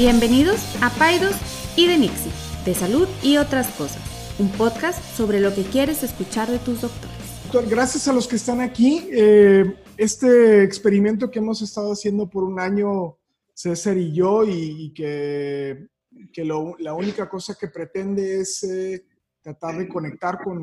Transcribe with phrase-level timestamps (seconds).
[0.00, 1.36] Bienvenidos a Paidos
[1.76, 2.32] y de Nixie,
[2.64, 4.00] de salud y otras cosas,
[4.38, 7.14] un podcast sobre lo que quieres escuchar de tus doctores.
[7.42, 9.06] Doctor, gracias a los que están aquí.
[9.12, 13.18] Eh, este experimento que hemos estado haciendo por un año,
[13.52, 15.86] César y yo, y, que,
[16.78, 19.04] la única cosa que pretende es eh,
[19.42, 20.62] tratar de conectar con,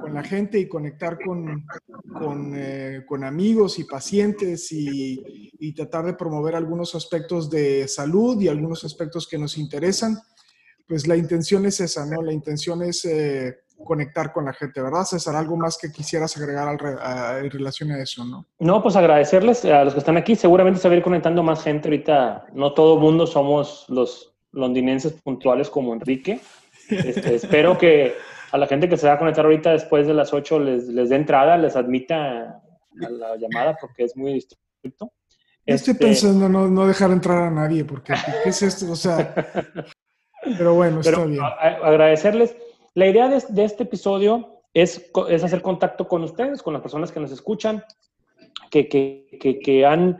[0.00, 1.66] con, la gente y conectar con,
[2.12, 8.40] con, eh, con amigos y pacientes y, y, tratar de promover algunos aspectos de salud
[8.40, 10.18] y algunos aspectos que nos interesan.
[10.86, 12.22] Pues la intención es esa, ¿no?
[12.22, 15.34] La intención es eh, conectar con la gente, ¿verdad, César?
[15.34, 18.46] ¿Algo más que quisieras agregar al, en relación a eso, no?
[18.60, 20.36] No, pues agradecerles a los que están aquí.
[20.36, 22.46] Seguramente se va a ir conectando más gente ahorita.
[22.52, 26.40] No todo mundo somos los londinenses puntuales como Enrique
[26.90, 28.14] este, espero que
[28.52, 31.08] a la gente que se va a conectar ahorita después de las 8 les, les
[31.10, 32.62] dé entrada, les admita
[33.02, 35.12] a la llamada porque es muy estricto.
[35.64, 38.90] Estoy este, pensando no, no, dejar entrar a nadie porque ¿qué es esto?
[38.92, 39.34] O sea,
[40.58, 41.40] pero bueno, está bien.
[41.42, 42.56] agradecerles.
[42.94, 47.10] La idea de, de este episodio es, es, hacer contacto con ustedes, con las personas
[47.10, 47.82] que nos escuchan,
[48.70, 50.18] que, que, que, que han,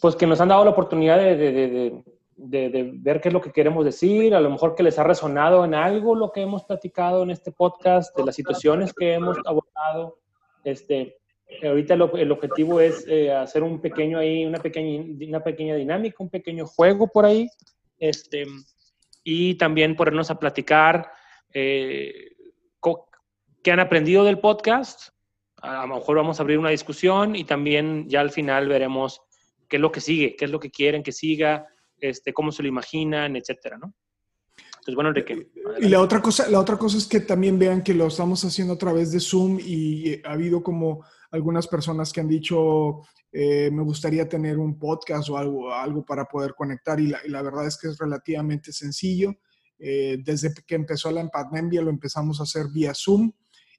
[0.00, 2.04] pues que nos han dado la oportunidad de, de, de,
[2.36, 5.74] ver qué es lo que queremos decir, a lo mejor que les ha resonado en
[5.74, 10.18] algo lo que hemos platicado en este podcast, de las situaciones que hemos abordado.
[10.64, 11.16] Este,
[11.62, 16.30] ahorita el objetivo es eh, hacer un pequeño ahí, una pequeña, una pequeña dinámica, un
[16.30, 17.48] pequeño juego por ahí,
[17.98, 18.44] este,
[19.22, 21.10] y también ponernos a platicar
[21.52, 22.32] eh,
[23.62, 25.10] qué han aprendido del podcast.
[25.56, 29.22] A lo mejor vamos a abrir una discusión y también ya al final veremos
[29.68, 31.66] qué es lo que sigue, qué es lo que quieren que siga,
[32.08, 33.94] este, cómo se lo imaginan, etcétera, ¿no?
[34.56, 35.50] Entonces, bueno, Enrique.
[35.80, 38.74] Y la otra, cosa, la otra cosa es que también vean que lo estamos haciendo
[38.74, 43.00] a través de Zoom y ha habido como algunas personas que han dicho,
[43.32, 47.66] eh, me gustaría tener un podcast o algo, algo para poder conectar y la, verdad
[47.66, 49.34] es que es relativamente sencillo.
[49.78, 53.32] Eh, desde que empezó la pandemia lo empezamos a hacer vía Zoom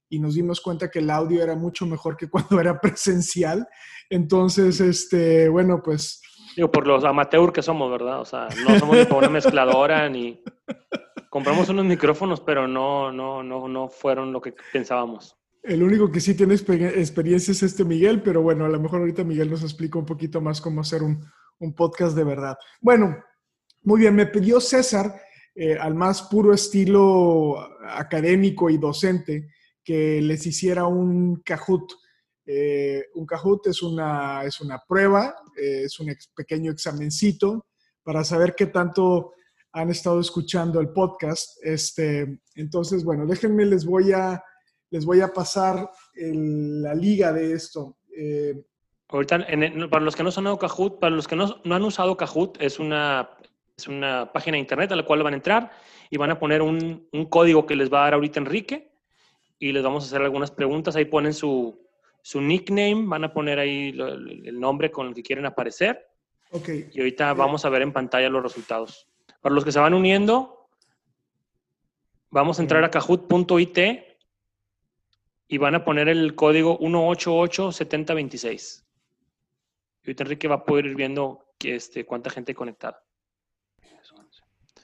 [0.10, 3.68] y nos dimos cuenta que el audio era mucho mejor que cuando era presencial.
[4.10, 6.22] Entonces, este, bueno, pues
[6.56, 8.22] Digo, por los amateur que somos, ¿verdad?
[8.22, 10.42] O sea, no somos ni una mezcladora ni...
[11.30, 15.36] Compramos unos micrófonos, pero no, no, no, no fueron lo que pensábamos.
[15.62, 19.24] El único que sí tiene experiencia es este Miguel, pero bueno, a lo mejor ahorita
[19.24, 21.26] Miguel nos explica un poquito más cómo hacer un,
[21.60, 22.56] un podcast de verdad.
[22.80, 23.18] Bueno,
[23.82, 25.14] muy bien, me pidió César,
[25.54, 29.50] eh, al más puro estilo académico y docente,
[29.84, 31.94] que les hiciera un Kahoot.
[32.46, 37.68] Eh, un Kahoot es una, es una prueba, eh, es un pequeño examencito
[38.04, 39.34] para saber qué tanto
[39.72, 41.58] han estado escuchando el podcast.
[41.62, 44.42] Este, entonces, bueno, déjenme, les voy a,
[44.90, 47.98] les voy a pasar la liga de esto.
[48.16, 48.54] Eh,
[49.10, 49.46] Ahorita,
[49.90, 52.80] para los que no son Kahoot, para los que no, no, han usado Kahoot, es
[52.80, 53.30] una,
[53.78, 55.72] es una página de internet a la cual van a entrar
[56.10, 58.92] y van a poner un, un código que les va a dar ahorita Enrique
[59.60, 60.96] y les vamos a hacer algunas preguntas.
[60.96, 61.85] Ahí ponen su,
[62.26, 66.08] su nickname, van a poner ahí el nombre con el que quieren aparecer.
[66.50, 66.70] Ok.
[66.92, 69.08] Y ahorita vamos a ver en pantalla los resultados.
[69.42, 70.72] Para los que se van uniendo,
[72.32, 73.78] vamos a entrar a kahoot.it
[75.50, 78.84] y van a poner el código 1887026.
[80.02, 83.04] Y ahorita Enrique va a poder ir viendo que este, cuánta gente conectada.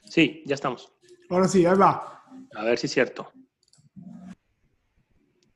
[0.04, 0.92] Sí, ya estamos.
[1.28, 2.22] Ahora sí, ahí va.
[2.54, 3.32] A ver si es cierto.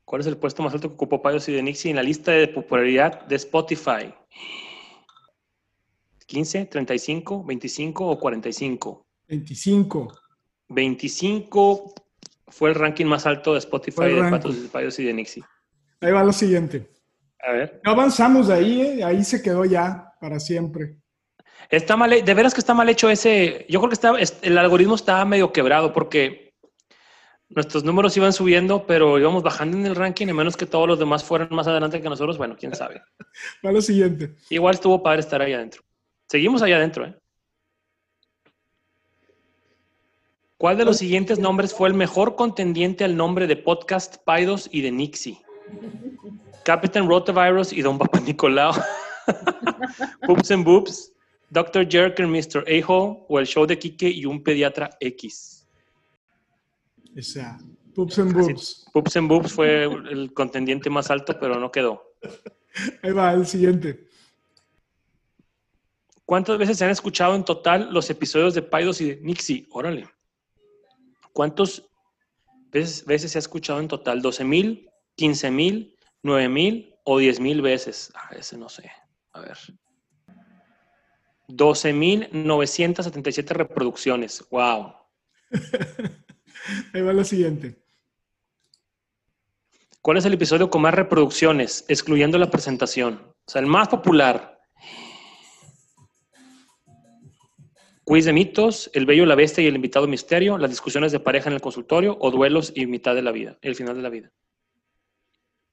[0.07, 2.31] ¿Cuál es el puesto más alto que ocupó Payos y de Nixie en la lista
[2.31, 4.13] de popularidad de Spotify?
[6.25, 9.05] ¿15, 35, 25 o 45?
[9.27, 10.13] 25.
[10.69, 11.93] 25
[12.47, 15.43] fue el ranking más alto de Spotify de Payos y de Nixie.
[15.99, 16.89] Ahí va lo siguiente.
[17.45, 17.81] A ver.
[17.83, 19.03] No avanzamos de ahí, ¿eh?
[19.03, 21.01] ahí se quedó ya para siempre.
[21.69, 23.65] Está mal, de veras que está mal hecho ese.
[23.67, 26.46] Yo creo que está, el algoritmo está medio quebrado porque
[27.49, 30.99] nuestros números iban subiendo, pero íbamos bajando en el ranking, a menos que todos los
[30.99, 32.37] demás fueran más adelante que nosotros.
[32.37, 33.01] Bueno, quién sabe.
[33.65, 34.35] Va lo siguiente.
[34.49, 35.81] Igual estuvo padre estar ahí adentro.
[36.27, 37.15] Seguimos allá adentro, ¿eh?
[40.57, 44.81] ¿Cuál de los siguientes nombres fue el mejor contendiente al nombre de podcast Paidos y
[44.81, 45.39] de Nixie?
[46.65, 48.73] Captain Rotavirus y Don Papa Nicolau.
[50.25, 51.13] Poops and Boobs,
[51.51, 51.87] Dr.
[51.87, 52.63] Jerk and Mr.
[52.67, 55.56] a o el show de Kike y un pediatra X.
[57.17, 57.57] O sea,
[57.95, 58.85] Poops and Boobs.
[58.93, 62.13] Poops and Boobs fue el contendiente más alto, pero no quedó.
[63.01, 64.07] Ahí va, el siguiente.
[66.25, 69.67] ¿Cuántas veces se han escuchado en total los episodios de Paidos y de Nixie?
[69.71, 70.07] Órale.
[71.33, 71.83] ¿Cuántas
[72.69, 74.21] veces, veces se ha escuchado en total?
[74.21, 78.11] ¿12 mil, 15 mil, 9 mil o 10 mil veces?
[78.13, 78.91] Ah, ese no sé.
[79.31, 79.57] A ver.
[81.47, 84.45] 12.977 reproducciones.
[84.51, 84.93] ¡Wow!
[86.93, 87.75] Ahí va la siguiente.
[90.01, 93.15] ¿Cuál es el episodio con más reproducciones, excluyendo la presentación?
[93.45, 94.57] O sea, el más popular.
[98.05, 101.49] Quiz de mitos, El Bello, la Bestia y el Invitado Misterio, las discusiones de pareja
[101.49, 104.31] en el consultorio o duelos y mitad de la vida, el final de la vida.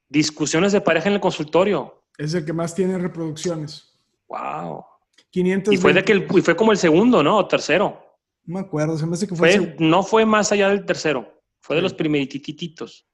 [0.08, 2.02] Discusiones de pareja en el consultorio.
[2.18, 3.96] Es el que más tiene reproducciones.
[4.26, 4.84] Wow.
[5.30, 5.74] 500.
[5.74, 7.38] Y fue, de que el- y fue como el segundo, ¿no?
[7.38, 8.03] O tercero.
[8.46, 9.76] No me acuerdo, se me hace que fue.
[9.78, 11.42] No fue más allá del tercero.
[11.60, 11.84] Fue de Sí.
[11.84, 13.06] los primeritititos.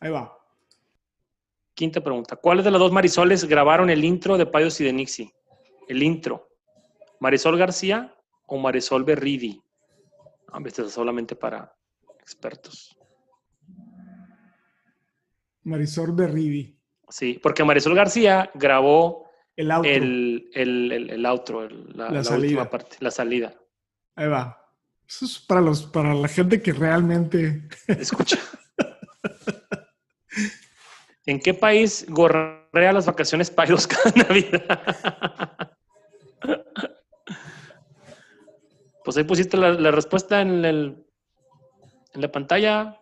[0.00, 0.36] Ahí va.
[1.74, 2.36] Quinta pregunta.
[2.36, 5.32] ¿Cuáles de las dos Marisoles grabaron el intro de Payos y de Nixie?
[5.88, 6.48] El intro.
[7.20, 8.14] ¿Marisol García
[8.46, 9.60] o Marisol Berridi?
[10.52, 11.72] Hombre, esto es solamente para
[12.20, 12.96] expertos.
[15.62, 16.78] Marisol Berribi.
[17.08, 19.88] Sí, porque Marisol García grabó El auto.
[19.88, 22.46] el, el, el, outro, la, La la salida.
[22.46, 23.54] última parte, la salida.
[24.16, 24.60] Ahí va.
[25.08, 27.68] Eso es para, los, para la gente que realmente.
[27.88, 28.38] Escucha.
[31.26, 35.66] ¿En qué país gorrea las vacaciones Payos cada Navidad?
[39.04, 41.06] Pues ahí pusiste la, la respuesta en, el,
[42.12, 43.00] en la pantalla.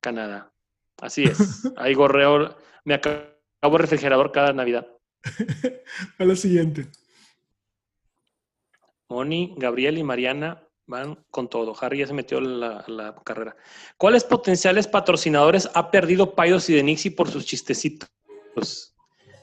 [0.00, 0.52] Canadá.
[1.00, 1.70] Así es.
[1.76, 2.56] Ahí gorreo.
[2.84, 4.86] Me acabo refrigerador cada Navidad.
[6.18, 6.86] a la siguiente.
[9.10, 11.74] Moni, Gabriel y Mariana van con todo.
[11.80, 13.56] Harry ya se metió en la, la carrera.
[13.98, 18.08] ¿Cuáles potenciales patrocinadores ha perdido Payos y de Nixie por sus chistecitos?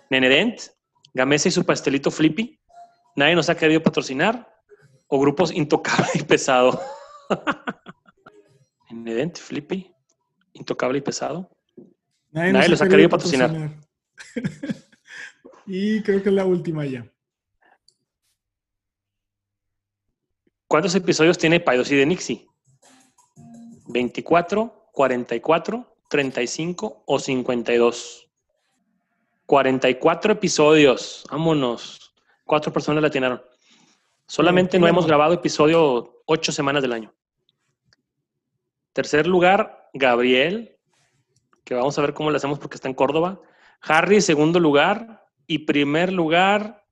[0.10, 0.62] Nenedent,
[1.14, 2.58] Gamesa y su pastelito Flippy.
[3.18, 4.50] Nadie nos ha querido patrocinar.
[5.08, 6.82] O grupos Intocable y Pesado.
[8.90, 9.94] Nenedent, Flippy,
[10.54, 11.50] Intocable y Pesado.
[12.32, 13.52] Nadie nos los ha querido patrocinar.
[15.66, 17.06] y creo que es la última ya.
[20.68, 22.46] ¿Cuántos episodios tiene Payos y de Nixie?
[23.88, 28.30] ¿24, 44, 35 o 52?
[29.46, 31.24] 44 episodios.
[31.32, 32.14] Vámonos.
[32.44, 33.42] Cuatro personas la atinaron.
[34.28, 37.14] Solamente no hemos grabado episodio ocho semanas del año.
[38.92, 40.78] Tercer lugar, Gabriel,
[41.64, 43.40] que vamos a ver cómo le hacemos porque está en Córdoba.
[43.80, 45.26] Harry, segundo lugar.
[45.48, 46.84] Y primer lugar,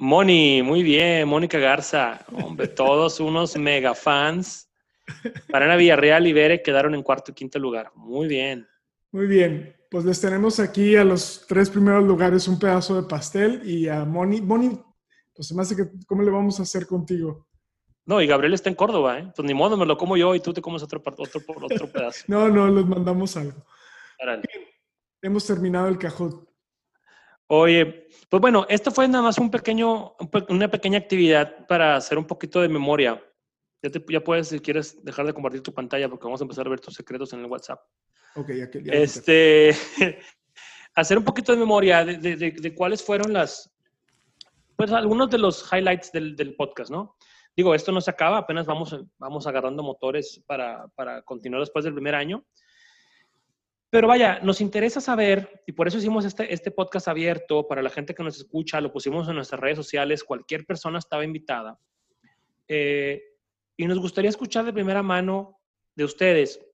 [0.00, 2.24] Moni, muy bien, Mónica Garza.
[2.32, 4.70] Hombre, todos unos mega fans.
[5.52, 7.92] Mariana Villarreal y Bere quedaron en cuarto y quinto lugar.
[7.96, 8.66] Muy bien.
[9.12, 9.76] Muy bien.
[9.90, 14.06] Pues les tenemos aquí a los tres primeros lugares un pedazo de pastel y a
[14.06, 14.40] Moni.
[14.40, 14.80] Moni,
[15.34, 17.46] pues se me hace que, ¿cómo le vamos a hacer contigo?
[18.06, 19.30] No, y Gabriel está en Córdoba, ¿eh?
[19.36, 21.92] Pues ni modo, me lo como yo y tú te comes otro, par- otro, otro
[21.92, 22.24] pedazo.
[22.28, 23.66] No, no, les mandamos algo.
[24.18, 24.44] Órale.
[25.20, 26.48] Hemos terminado el cajón.
[27.52, 31.96] Oye, pues bueno, esto fue nada más un pequeño, un pe- una pequeña actividad para
[31.96, 33.20] hacer un poquito de memoria.
[33.82, 36.64] Ya, te- ya puedes, si quieres, dejar de compartir tu pantalla porque vamos a empezar
[36.64, 37.80] a ver tus secretos en el WhatsApp.
[38.36, 39.70] Ok, ya que ya Este,
[40.94, 43.68] hacer un poquito de memoria de, de- de- de cuáles fueron las,
[44.76, 47.16] pues algunos de los highlights del, del podcast, ¿no?
[47.56, 51.94] Digo, esto no se acaba, apenas vamos, vamos agarrando motores para, para continuar después del
[51.94, 52.44] primer año.
[53.90, 57.90] Pero vaya, nos interesa saber, y por eso hicimos este, este podcast abierto para la
[57.90, 61.76] gente que nos escucha, lo pusimos en nuestras redes sociales, cualquier persona estaba invitada.
[62.68, 63.20] Eh,
[63.76, 65.58] y nos gustaría escuchar de primera mano
[65.96, 66.64] de ustedes,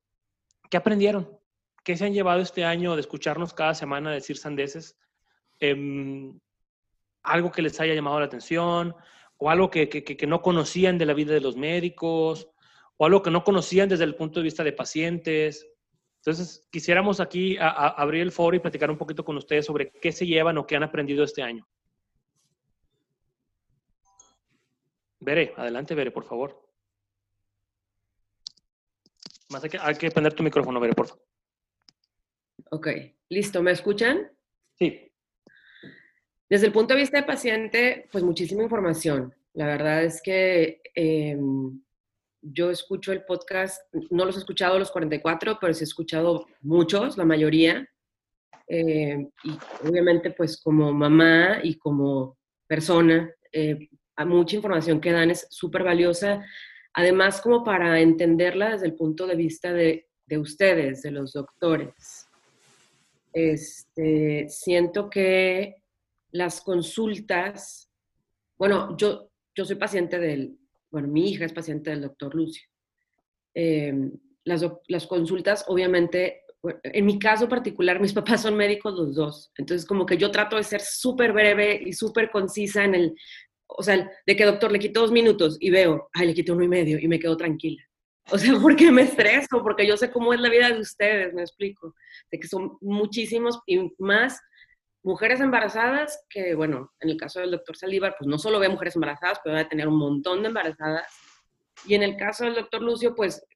[0.69, 1.39] ¿qué aprendieron?
[1.83, 4.99] ¿Qué se han llevado este año de escucharnos cada semana decir sandeces?
[5.59, 6.39] Em,
[7.23, 8.95] algo que les haya llamado la atención,
[9.39, 12.49] o algo que, que- que- que no conocían de la vida de los médicos,
[12.99, 15.67] o algo que no conocían desde el punto de vista de pacientes.
[16.27, 19.93] Entonces, quisiéramos aquí a- a- abrir el foro y platicar un poquito con ustedes sobre
[19.93, 21.65] qué se llevan o qué han aprendido este año.
[25.21, 26.61] Bere, adelante, Bere, por favor.
[29.51, 31.25] Más hay que, hay que prender tu micrófono, Bere, por favor.
[32.73, 32.89] Ok,
[33.29, 34.29] listo, ¿me escuchan?
[34.75, 35.13] Sí.
[36.49, 39.33] Desde el punto de vista de paciente, pues muchísima información.
[39.53, 41.81] La verdad es que em,
[42.53, 47.17] yo escucho el podcast, no los he escuchado los 44, pero sí he escuchado muchos,
[47.17, 47.89] la mayoría.
[48.69, 53.89] Em, y obviamente, pues como mamá y como persona, eh,
[54.25, 56.45] mucha información que dan es súper valiosa.
[56.95, 62.29] Además, como para entenderla desde el punto de vista de, de ustedes, de los doctores.
[63.33, 65.77] Este, siento que
[66.31, 67.91] las consultas,
[68.59, 70.59] bueno, yo, yo soy paciente del,
[70.91, 72.67] bueno, mi hija es paciente del doctor Lucio.
[73.55, 73.93] Eh,
[74.45, 76.43] las, las consultas, obviamente,
[76.83, 80.57] en mi caso particular, mis papás son médicos los dos, entonces como que yo trato
[80.57, 83.15] de ser súper breve y súper concisa en el,
[83.67, 86.65] o sea, de que doctor le quito dos minutos y veo, ay, le quito uno
[86.65, 87.83] y medio y me quedo tranquila.
[88.29, 91.43] O sea, porque me estreso, porque yo sé cómo es la vida de ustedes, me
[91.43, 91.95] explico,
[92.29, 94.41] de que son muchísimos y más
[95.07, 98.97] mujeres embarazadas, que bueno, en el caso del doctor Saldívar, pues no solo ve mujeres
[98.97, 101.07] embarazadas, pero va a tener un montón de embarazadas.
[101.87, 103.47] Y en el caso del doctor Lucio, pues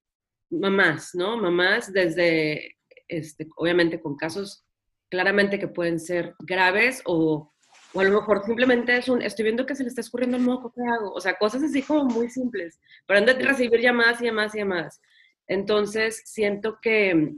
[0.49, 1.37] mamás, ¿no?
[1.37, 2.77] Mamás desde,
[3.09, 4.65] este, obviamente con casos
[5.11, 7.53] claramente que pueden ser graves o,
[7.95, 10.45] o a lo mejor simplemente es un, estoy viendo que se le está escurriendo el
[10.45, 11.13] moco, ¿qué hago?
[11.13, 14.59] O sea, cosas así como muy simples, pero han de recibir llamadas y llamadas y
[14.59, 15.01] llamadas.
[15.49, 17.35] Entonces, siento que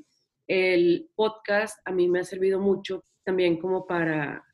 [0.48, 4.44] el podcast a mí me ha servido mucho también como para,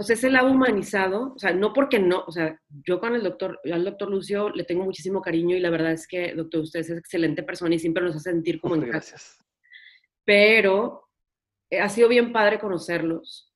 [0.00, 3.22] o sea, ese lado humanizado, o sea, no porque no, o sea, yo con el
[3.22, 6.80] doctor, al doctor Lucio le tengo muchísimo cariño y la verdad es que, doctor, usted
[6.80, 8.92] es excelente persona y siempre nos hace sentir como en casa.
[8.92, 9.38] Gracias.
[10.24, 11.08] Pero
[11.68, 13.52] eh, ha sido bien padre conocerlos.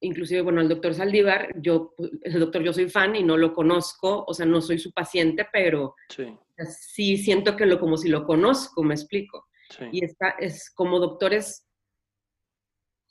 [0.00, 4.24] Inclusive, bueno, el doctor Saldívar, yo, el doctor, yo soy fan y no lo conozco,
[4.26, 8.24] o sea, no soy su paciente, pero sí, sí siento que lo como si lo
[8.24, 9.46] conozco, me explico.
[9.92, 11.68] Y está, es como doctores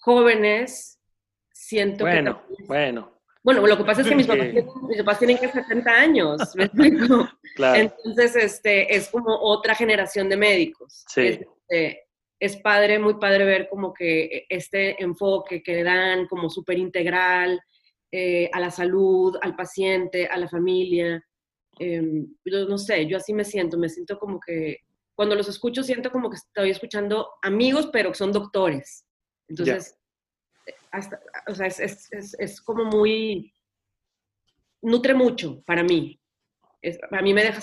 [0.02, 1.00] jóvenes,
[1.54, 2.64] siento bueno, que...
[2.66, 3.66] Bueno, bueno.
[3.66, 6.66] lo que pasa es que mis papás, tienen, mis papás tienen que 70 años, ¿me
[6.66, 7.30] explico?
[7.56, 7.80] claro.
[7.80, 11.06] Entonces, este, es como otra generación de médicos.
[11.08, 11.22] Sí.
[11.22, 12.08] Este,
[12.40, 17.62] es padre, muy padre ver como que este enfoque que dan como súper integral
[18.12, 21.24] eh, a la salud, al paciente, a la familia.
[21.80, 22.02] Eh,
[22.44, 24.80] no sé, yo así me siento, me siento como que
[25.14, 29.06] cuando los escucho siento como que estoy escuchando amigos, pero que son doctores.
[29.52, 30.00] Entonces,
[31.48, 33.54] o sea, es, como muy,
[34.82, 36.20] nutre mucho para mí.
[37.12, 37.62] a mí me deja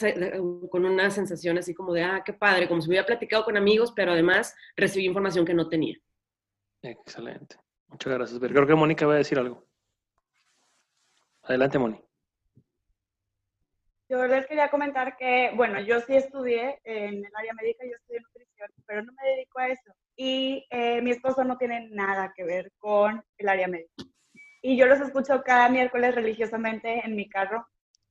[0.70, 3.92] con una sensación así como de, ah, qué padre, como si hubiera platicado con amigos,
[3.96, 5.96] pero además recibí información que no tenía.
[6.82, 7.56] Excelente.
[7.88, 8.38] Muchas gracias.
[8.38, 9.66] Creo que Mónica va a decir algo.
[11.42, 12.04] Adelante, Mónica.
[14.10, 18.20] Yo les quería comentar que, bueno, yo sí estudié en el área médica, yo estudié
[18.20, 22.42] nutrición, pero no me dedico a eso y eh, mi esposo no tiene nada que
[22.42, 24.04] ver con el área médica.
[24.60, 27.64] Y yo los escucho cada miércoles religiosamente en mi carro.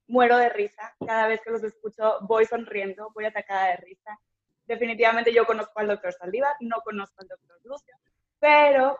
[0.07, 0.95] Muero de risa.
[1.05, 4.17] Cada vez que los escucho voy sonriendo, voy atacada de risa.
[4.65, 7.93] Definitivamente yo conozco al doctor Saldívar, no conozco al doctor Lucio,
[8.39, 8.97] pero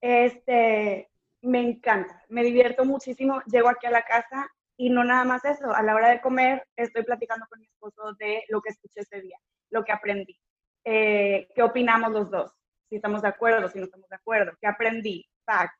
[0.00, 1.10] este,
[1.42, 3.42] me encanta, me divierto muchísimo.
[3.46, 6.64] Llego aquí a la casa y no nada más eso, a la hora de comer
[6.76, 9.38] estoy platicando con mi esposo de lo que escuché ese día,
[9.70, 10.38] lo que aprendí.
[10.84, 12.52] Eh, qué opinamos los dos,
[12.88, 15.78] si estamos de acuerdo, si no estamos de acuerdo, qué aprendí, facts,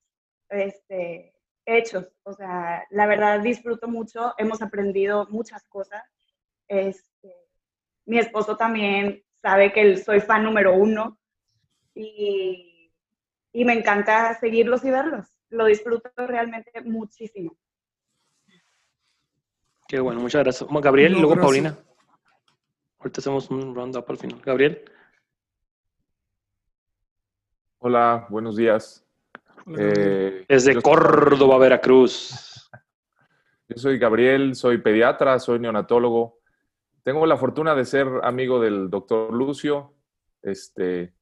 [0.49, 2.07] este, hechos.
[2.25, 6.03] O sea, la verdad disfruto mucho, hemos aprendido muchas cosas.
[6.69, 7.35] Este,
[8.07, 11.19] mi esposo también sabe que soy fan número uno
[11.95, 12.93] y,
[13.53, 15.27] y me encanta seguirlos y verlos.
[15.49, 17.57] Lo disfruto realmente muchísimo.
[19.89, 20.71] Qué bueno, muchas gracias.
[20.71, 21.77] Gabriel y luego Paulina.
[23.01, 24.43] Ahorita hacemos un round-up al final.
[24.45, 24.85] Gabriel.
[27.79, 29.07] Hola, buenos días.
[29.79, 32.69] Eh, Desde Córdoba, Veracruz.
[33.69, 36.41] Yo soy Gabriel, soy pediatra, soy neonatólogo.
[37.03, 39.95] Tengo la fortuna de ser amigo del doctor Lucio.
[40.43, 41.15] Este,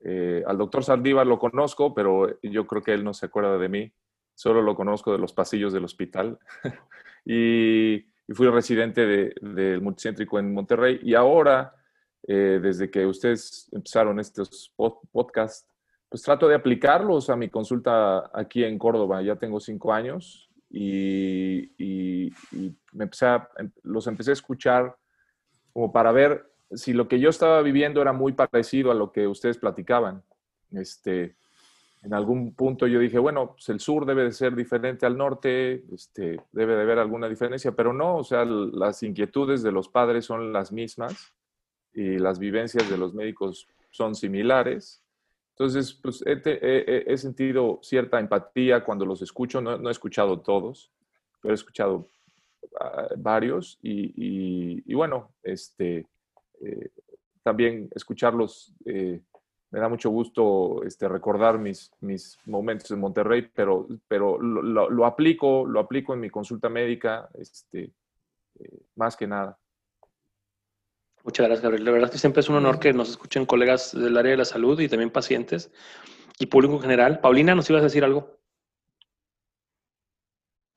[0.00, 3.68] eh, al doctor Saldívar lo conozco, pero yo creo que él no se acuerda de
[3.68, 3.92] mí.
[4.34, 6.40] Solo lo conozco de los pasillos del hospital.
[7.24, 11.00] y y fui residente del multicéntrico en Monterrey.
[11.02, 11.74] Y ahora,
[12.22, 14.72] eh, desde que ustedes empezaron estos
[15.10, 15.68] podcasts,
[16.08, 19.20] pues trato de aplicarlos a mi consulta aquí en Córdoba.
[19.20, 21.72] Ya tengo cinco años y,
[22.92, 23.26] me empecé
[23.58, 24.96] em, los empecé a escuchar
[25.72, 29.26] como para ver si lo que yo estaba viviendo era muy parecido a lo que
[29.26, 30.22] ustedes platicaban.
[30.70, 31.34] Este,
[32.02, 35.84] en algún punto yo dije, bueno, pues el sur debe de ser diferente al norte,
[35.92, 40.24] este, debe de haber alguna diferencia, pero no, o sea, las inquietudes de los padres
[40.24, 41.34] son las mismas
[41.92, 45.02] y las vivencias de los médicos son similares.
[45.50, 50.90] Entonces, pues he, sentido cierta empatía cuando los escucho, no, he escuchado todos,
[51.42, 52.08] pero he escuchado
[52.80, 56.06] ah, varios y, bueno, este,
[56.62, 56.88] eh,
[57.42, 58.72] también escucharlos.
[58.86, 59.20] Eh,
[59.70, 65.64] me da mucho gusto este, recordar mis, mis momentos en Monterrey, pero, pero lo, aplico,
[65.64, 67.92] lo aplico en mi consulta médica, este,
[68.58, 69.58] eh, más que nada.
[71.22, 71.84] Muchas gracias, Gabriel.
[71.84, 74.38] La verdad es que siempre es un honor que nos escuchen colegas del área de
[74.38, 75.70] la salud y también pacientes
[76.38, 77.20] y público en general.
[77.20, 78.40] Paulina, ¿nos ibas a decir algo?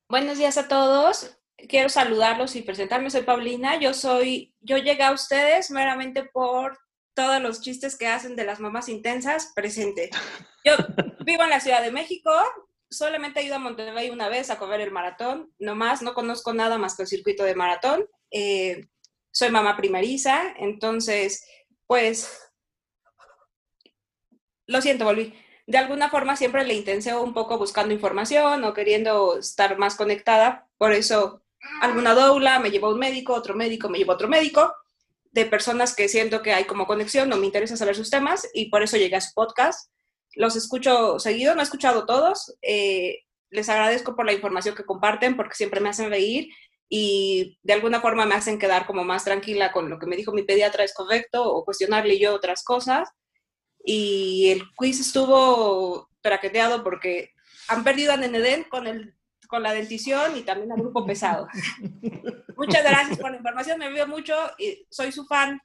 [0.10, 1.40] Buenos días a todos.
[1.56, 3.10] Quiero saludarlos y presentarme.
[3.10, 3.80] Soy Paulina.
[3.80, 6.78] Yo soy, yo llegué a ustedes meramente por
[7.14, 10.10] todos los chistes que hacen de las mamás intensas, presente.
[10.66, 10.74] Yo
[11.26, 12.32] vivo en la Ciudad de México,
[12.90, 16.54] solamente he ido a Monterrey una vez a comer el maratón, no más, no conozco
[16.54, 18.06] nada más que el circuito de maratón.
[18.32, 18.88] Eh,
[19.32, 21.46] soy mamá primeriza, entonces,
[21.88, 22.40] pues,
[24.68, 25.34] lo siento, volví.
[25.66, 30.68] De alguna forma siempre le intenseo un poco buscando información o queriendo estar más conectada,
[30.78, 31.42] por eso
[31.82, 34.74] alguna doula me lleva un médico, otro médico me lleva otro médico,
[35.34, 38.70] de personas que siento que hay como conexión, no me interesa saber sus temas y
[38.70, 39.90] por eso llegué a su podcast.
[40.36, 42.56] Los escucho seguido, no he escuchado todos.
[42.62, 46.50] Eh, les agradezco por la información que comparten porque siempre me hacen reír
[46.88, 50.32] y de alguna forma me hacen quedar como más tranquila con lo que me dijo
[50.32, 53.10] mi pediatra es correcto o cuestionarle yo otras cosas.
[53.84, 57.32] Y el quiz estuvo traqueteado porque
[57.68, 59.16] han perdido a Neneden con, el,
[59.54, 61.48] con la dentición y también al grupo pesado.
[62.58, 65.62] Muchas gracias por la información, me veo mucho y soy su fan.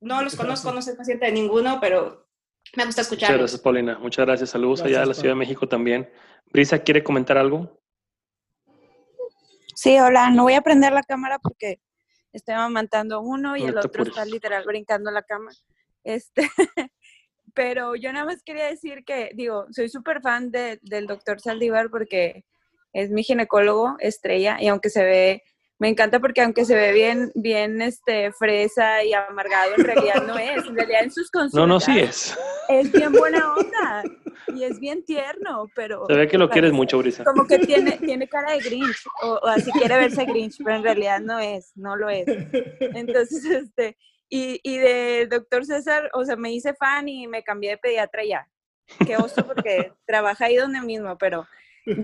[0.00, 2.28] No los conozco, no soy paciente de ninguno, pero
[2.76, 3.30] me gusta escuchar.
[3.30, 3.98] Muchas gracias, Paulina.
[3.98, 4.50] Muchas gracias.
[4.50, 6.08] Saludos allá de la Ciudad de México también.
[6.52, 7.82] Brisa, ¿quiere comentar algo?
[9.74, 10.30] Sí, hola.
[10.30, 11.80] No voy a prender la cámara porque
[12.32, 15.50] estoy amamantando uno y el otro está literal brincando la cama.
[16.04, 16.48] Este,
[17.54, 21.90] pero yo nada más quería decir que, digo, soy súper fan de, del doctor Saldívar
[21.90, 22.44] porque
[22.96, 25.42] es mi ginecólogo estrella y aunque se ve
[25.78, 30.38] me encanta porque aunque se ve bien, bien este, fresa y amargado, en realidad no
[30.38, 30.64] es.
[30.66, 31.60] En realidad en sus consultas.
[31.60, 32.36] No, no, sí es.
[32.68, 34.02] Es bien buena onda
[34.48, 36.06] y es bien tierno, pero.
[36.08, 37.24] Se ve que lo quieres mucho, Brisa.
[37.24, 40.82] Como que tiene, tiene cara de Grinch, o, o, así quiere verse Grinch, pero en
[40.82, 42.26] realidad no es, no lo es.
[42.80, 43.98] Entonces, este.
[44.28, 48.24] Y, y de doctor César, o sea, me hice fan y me cambié de pediatra
[48.24, 48.48] ya.
[49.06, 51.46] Qué oso porque trabaja ahí donde mismo, pero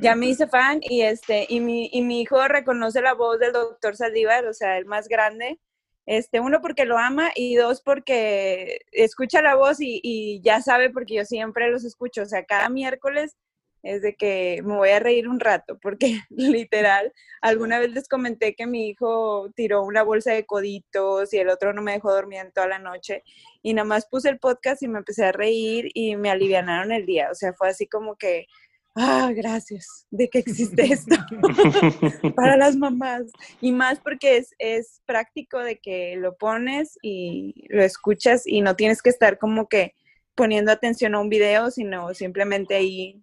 [0.00, 3.52] ya me hice fan y este y mi, y mi hijo reconoce la voz del
[3.52, 5.58] doctor Saldívar, o sea, el más grande.
[6.06, 10.90] Este, uno porque lo ama y dos porque escucha la voz y, y, ya sabe
[10.90, 13.36] porque yo siempre los escucho, o sea, cada miércoles
[13.82, 18.54] es de que me voy a reír un rato, porque literal, alguna vez les comenté
[18.54, 22.40] que mi hijo tiró una bolsa de coditos y el otro no me dejó dormir
[22.40, 23.23] en toda la noche
[23.62, 27.06] y nada más puse el podcast y me empecé a reír y me alivianaron el
[27.06, 28.47] día, o sea, fue así como que
[28.95, 31.17] ah, gracias de que existe esto
[32.37, 33.25] para las mamás.
[33.61, 38.76] Y más porque es, es práctico de que lo pones y lo escuchas y no
[38.76, 39.95] tienes que estar como que
[40.35, 43.23] poniendo atención a un video, sino simplemente ahí.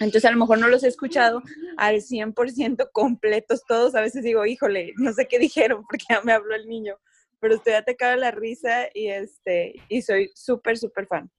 [0.00, 1.42] Entonces a lo mejor no los he escuchado
[1.76, 3.94] al 100% completos todos.
[3.94, 6.96] A veces digo, híjole, no sé qué dijeron porque ya me habló el niño,
[7.40, 11.30] pero estoy atacada la risa y, este, y soy súper, súper fan.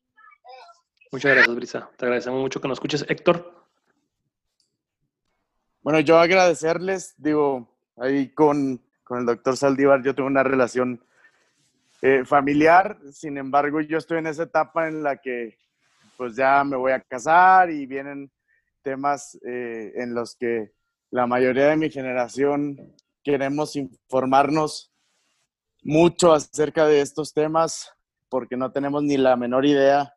[1.12, 1.90] Muchas gracias, Brisa.
[1.98, 3.04] Te agradecemos mucho que nos escuches.
[3.10, 3.66] Héctor.
[5.82, 7.68] Bueno, yo agradecerles, digo,
[7.98, 11.04] ahí con, con el doctor Saldívar yo tengo una relación
[12.02, 15.58] eh, familiar, sin embargo yo estoy en esa etapa en la que
[16.16, 18.32] pues ya me voy a casar y vienen
[18.84, 20.74] temas eh, en los que
[21.12, 22.94] la mayoría de mi generación
[23.24, 24.94] queremos informarnos
[25.82, 27.94] mucho acerca de estos temas
[28.30, 30.14] porque no tenemos ni la menor idea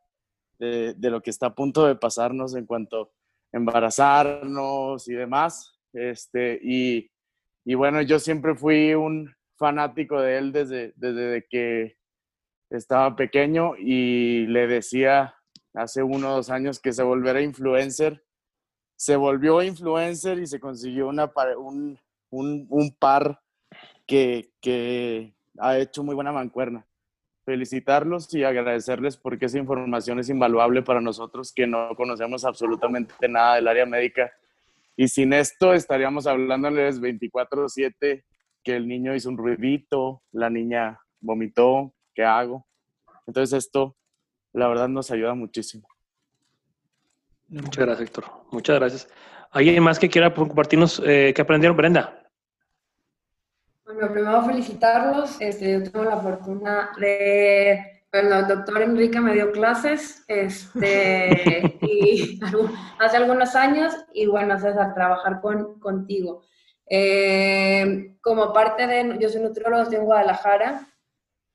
[0.62, 3.12] de, lo que está a punto de pasarnos en cuanto
[3.52, 5.78] a embarazarnos y demás.
[5.92, 7.10] Este, y,
[7.64, 11.96] y bueno, yo siempre fui un fanático de él desde, desde que
[12.70, 15.34] estaba pequeño y le decía
[15.74, 18.24] hace uno o dos años que se volviera influencer.
[18.96, 21.98] Se volvió influencer y se consiguió una, un,
[22.30, 23.40] un, un par
[24.06, 26.86] que, que ha hecho muy buena mancuerna
[27.44, 33.56] felicitarlos y agradecerles porque esa información es invaluable para nosotros que no conocemos absolutamente nada
[33.56, 34.32] del área médica.
[34.96, 38.24] Y sin esto estaríamos hablándoles 24/7
[38.62, 42.66] que el niño hizo un ruidito, la niña vomitó, ¿qué hago?
[43.26, 43.96] Entonces esto,
[44.52, 45.88] la verdad, nos ayuda muchísimo.
[47.48, 48.24] Muchas gracias, Héctor.
[48.50, 49.08] Muchas gracias.
[49.50, 52.21] ¿Alguien más que quiera compartirnos eh, qué aprendieron, Brenda?
[53.84, 55.40] Bueno, primero felicitarlos.
[55.40, 62.40] Este, yo tengo la fortuna de, bueno, el doctor Enrique me dio clases este, y
[63.00, 66.42] hace algunos años y bueno, César, trabajar con, contigo.
[66.88, 70.88] Eh, como parte de, yo soy nutriólogo, estoy en Guadalajara,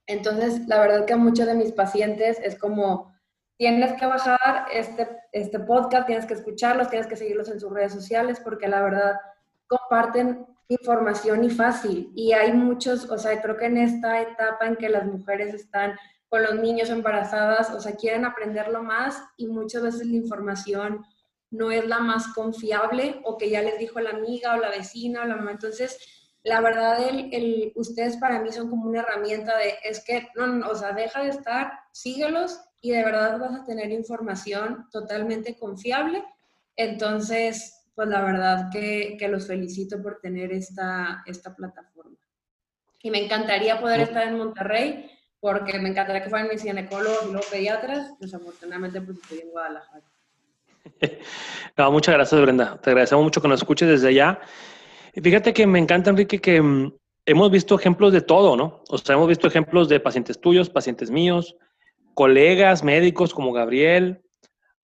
[0.06, 3.14] entonces la verdad que a muchos de mis pacientes es como,
[3.56, 7.94] tienes que bajar este, este podcast, tienes que escucharlos, tienes que seguirlos en sus redes
[7.94, 9.16] sociales porque la verdad
[9.68, 12.12] comparten información y fácil.
[12.16, 15.96] Y hay muchos, o sea, creo que en esta etapa en que las mujeres están
[16.30, 21.06] con los niños embarazadas, o sea, quieren aprenderlo más y muchas veces la información
[21.50, 25.22] no es la más confiable o que ya les dijo la amiga o la vecina
[25.22, 25.52] o la mamá.
[25.52, 25.98] Entonces,
[26.44, 30.48] la verdad, el, el, ustedes para mí son como una herramienta de, es que, no,
[30.48, 35.58] no, o sea, deja de estar, síguelos y de verdad vas a tener información totalmente
[35.58, 36.24] confiable.
[36.76, 42.16] Entonces, pues la verdad que, que los felicito por tener esta, esta plataforma.
[43.02, 47.32] Y me encantaría poder estar en Monterrey, porque me encantaría que fueran mis ginecólogos y
[47.32, 48.14] luego pediatras.
[48.20, 50.04] Desafortunadamente, pues estoy en Guadalajara.
[51.76, 52.80] No, muchas gracias, Brenda.
[52.82, 54.40] Te agradecemos mucho que nos escuches desde allá.
[55.14, 56.94] Fíjate que me encanta, Enrique, que mm,
[57.26, 58.84] hemos visto ejemplos de todo, ¿no?
[58.90, 61.56] O sea, hemos visto ejemplos de pacientes tuyos, pacientes míos,
[62.14, 64.24] colegas, médicos como Gabriel,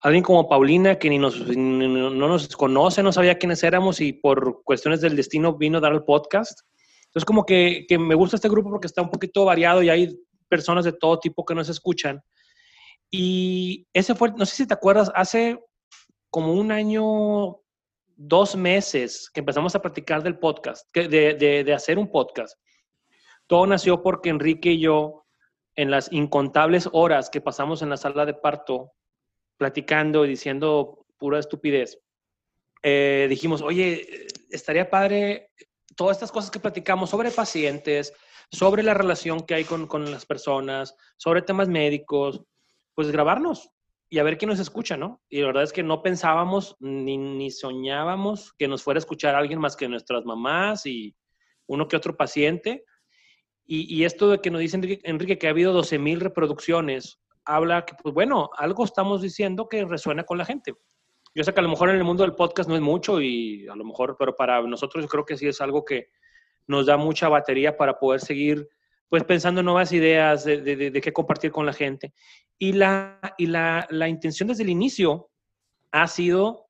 [0.03, 4.61] alguien como Paulina, que ni nos, no nos conoce, no sabía quiénes éramos y por
[4.63, 6.59] cuestiones del destino vino a dar el podcast.
[7.05, 10.19] Entonces, como que, que me gusta este grupo porque está un poquito variado y hay
[10.49, 12.21] personas de todo tipo que nos escuchan.
[13.09, 15.57] Y ese fue, no sé si te acuerdas, hace
[16.29, 17.61] como un año,
[18.15, 22.57] dos meses que empezamos a practicar del podcast, de, de, hacer un podcast.
[23.47, 25.25] Todo nació porque Enrique y yo,
[25.75, 28.91] en las incontables horas que pasamos en la sala de parto,
[29.57, 31.99] platicando y diciendo pura estupidez,
[32.81, 35.51] eh, dijimos, oye, estaría padre
[35.95, 38.13] todas estas cosas que platicamos sobre pacientes,
[38.51, 42.41] sobre la relación que hay con, con las personas, sobre temas médicos,
[42.93, 43.69] pues grabarnos
[44.13, 45.23] y a ver quién nos escucha, ¿no?
[45.27, 49.33] Y la verdad es que no pensábamos ni, ni soñábamos que nos fuera a escuchar
[49.33, 51.15] alguien más que nuestras mamás y
[51.65, 52.85] uno que otro paciente.
[53.65, 57.22] Y, y esto de que nos dice Enrique, Enrique que ha habido 12 mil reproducciones,
[57.45, 60.73] habla que, pues bueno, algo estamos diciendo que resuena con la gente.
[61.35, 63.67] Yo sé que a lo mejor en el mundo del podcast no es mucho y
[63.67, 66.09] a lo mejor, pero para nosotros yo creo que sí es algo que
[66.67, 68.69] nos da mucha batería para poder seguir
[69.09, 72.13] pues pensando en nuevas ideas de, de, de, qué compartir con la gente.
[72.57, 75.29] Y la, y la, la intención desde el inicio
[75.91, 76.67] ha sido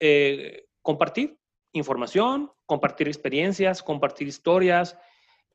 [0.00, 1.38] eh, compartir
[1.72, 4.98] información, compartir experiencias, compartir historias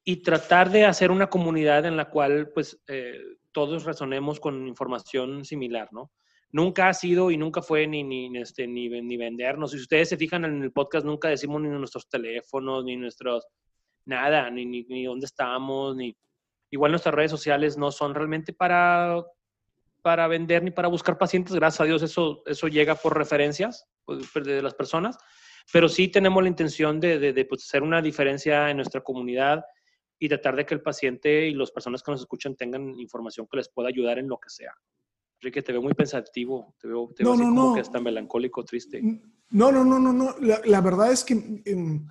[0.06, 3.20] y tratar de hacer una comunidad en la cual pues eh,
[3.54, 6.12] todos resonemos con información similar, ¿no?
[6.52, 9.72] Nunca ha sido y nunca fue ni, ni, este, ni, ni vendernos.
[9.72, 13.48] Si ustedes se fijan en el podcast, nunca decimos ni nuestros teléfonos, ni nuestros
[14.06, 16.16] nada, ni, ni, ni dónde estamos, ni...
[16.70, 19.24] Igual nuestras redes sociales no son realmente para,
[20.02, 24.34] para vender ni para buscar pacientes, gracias a Dios eso, eso llega por referencias pues,
[24.34, 25.18] de las personas,
[25.72, 29.63] pero sí tenemos la intención de, de, de pues, hacer una diferencia en nuestra comunidad
[30.23, 33.57] y tratar de que el paciente y las personas que nos escuchan tengan información que
[33.57, 34.71] les pueda ayudar en lo que sea.
[35.41, 37.75] Enrique, te veo muy pensativo, te veo, te veo no, así no, como no.
[37.75, 39.01] que está melancólico, triste.
[39.49, 40.33] No, no, no, no, no.
[40.39, 41.33] La, la verdad es que
[41.65, 42.07] en,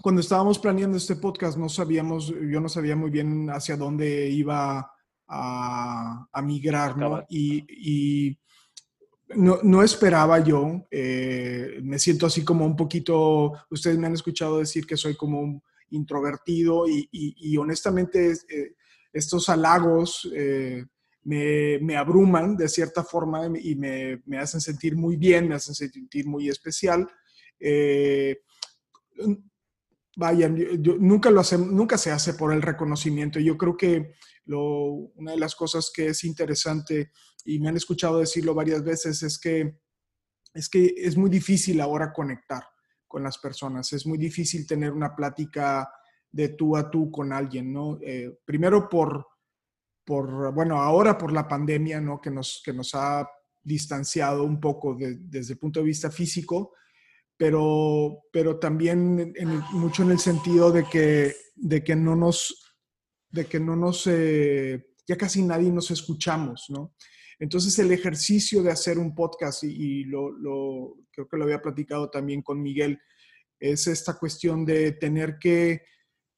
[0.00, 4.92] cuando estábamos planeando este podcast, no sabíamos, yo no sabía muy bien hacia dónde iba
[5.26, 7.24] a, a migrar, ¿no?
[7.28, 8.38] Y, y
[9.34, 14.60] no, no, esperaba yo, eh, me siento así como un poquito, ustedes me han escuchado
[14.60, 18.74] decir que soy como un introvertido y, y, honestamente eh,
[19.12, 20.84] estos halagos eh,
[21.24, 25.74] me, me, abruman de cierta forma y me, me, hacen sentir muy bien, me hacen
[25.74, 27.08] sentir muy especial.
[27.58, 28.40] Eh,
[30.16, 33.38] vayan, yo, nunca, lo hace, nunca se hace por el reconocimiento.
[33.40, 37.10] Yo creo que lo, una de las cosas que es interesante,
[37.44, 39.78] y me han escuchado decirlo varias veces, es que
[40.54, 42.64] es, que es muy difícil ahora conectar
[43.08, 43.92] con las personas.
[43.92, 45.90] Es muy difícil tener una plática
[46.30, 47.98] de tú a tú con alguien, ¿no?
[48.02, 49.26] Eh, primero por,
[50.04, 52.20] por, bueno, ahora por la pandemia, ¿no?
[52.20, 53.28] Que nos, que nos ha
[53.62, 56.74] distanciado un poco de, desde el punto de vista físico,
[57.36, 59.32] pero, pero también
[59.72, 62.76] mucho en el sentido de que, de que no nos,
[63.30, 66.94] de que no nos, eh, ya casi nadie nos escuchamos, ¿no?
[67.38, 70.32] Entonces el ejercicio de hacer un podcast, y, lo,
[71.10, 72.98] creo que lo había platicado también con Miguel,
[73.60, 75.82] es esta cuestión de tener que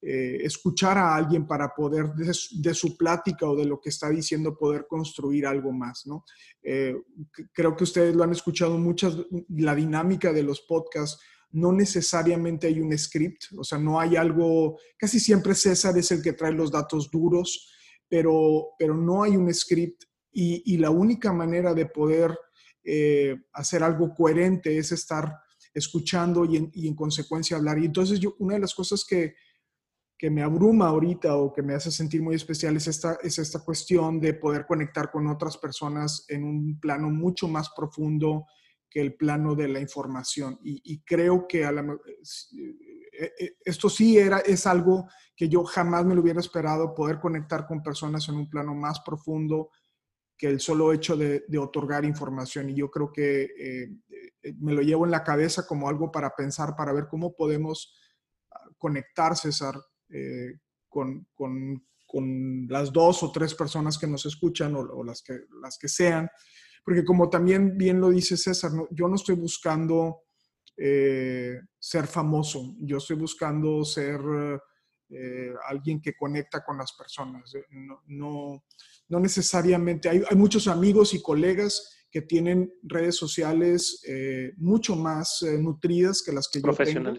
[0.02, 2.32] eh, escuchar a alguien para poder de,
[2.62, 6.24] de, su plática o de lo que está diciendo poder construir algo más, ¿no?
[6.62, 6.94] Eh,
[7.52, 9.14] creo que ustedes lo han escuchado muchas,
[9.50, 11.20] la dinámica de los podcasts,
[11.52, 16.22] no necesariamente hay un script, o sea, no hay algo, casi siempre César es el
[16.22, 17.70] que trae los datos duros,
[18.08, 22.36] pero, pero no hay un script y, y la única manera de poder
[22.82, 25.38] eh, hacer algo coherente es estar
[25.74, 27.78] escuchando y en, y en, consecuencia hablar.
[27.78, 29.34] Y entonces yo, una de las cosas que,
[30.16, 33.60] que me abruma ahorita o que me hace sentir muy especial es esta, es esta
[33.64, 38.46] cuestión de poder conectar con otras personas en un plano mucho más profundo
[38.88, 40.58] que el plano de la información.
[40.64, 41.84] Y, y creo que a la,
[43.64, 47.82] esto sí era, es algo que yo jamás me lo hubiera esperado, poder conectar con
[47.82, 49.70] personas en un plano más profundo
[50.40, 52.70] que el solo hecho de, otorgar información.
[52.70, 56.74] Y yo creo que eh, me lo llevo en la cabeza como algo para pensar,
[56.74, 57.94] para ver cómo podemos
[58.78, 59.74] conectar, César,
[60.08, 60.54] eh,
[60.88, 65.76] con, con, con, las dos o tres personas que nos escuchan o, las, que, las
[65.76, 66.30] que sean,
[66.82, 70.22] porque como también bien lo dice César, yo no estoy buscando
[70.74, 74.18] eh, ser famoso, yo estoy buscando ser
[75.10, 77.52] eh, alguien que conecta con las personas.
[77.70, 78.64] No, no,
[79.08, 84.02] no necesariamente, hay, hay, muchos amigos y colegas que tienen redes sociales
[84.56, 87.14] mucho más nutridas que las que yo tengo.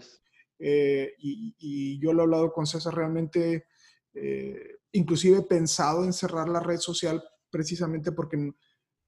[0.64, 3.66] Eh, y, yo lo he hablado con César, realmente,
[4.14, 8.52] eh, inclusive he pensado en cerrar la red social precisamente porque